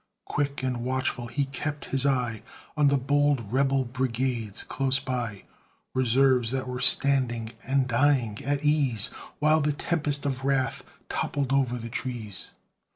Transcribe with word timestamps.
Quick 0.25 0.63
and 0.63 0.77
watchful 0.77 1.27
he 1.27 1.45
kept 1.45 1.85
his 1.93 2.07
eye 2.07 2.41
On 2.75 2.87
the 2.87 2.97
bold 2.97 3.53
Rebel 3.53 3.85
brigades 3.85 4.63
close 4.63 4.97
by, 4.97 5.43
Reserves 5.93 6.49
that 6.49 6.67
were 6.67 6.79
standing 6.79 7.51
(and 7.63 7.87
dying) 7.87 8.43
at 8.43 8.65
ease, 8.65 9.09
While 9.37 9.61
the 9.61 9.73
tempest 9.73 10.25
of 10.25 10.43
wrath 10.43 10.83
toppled 11.07 11.53
over 11.53 11.77
the 11.77 11.87
trees. 11.89 12.49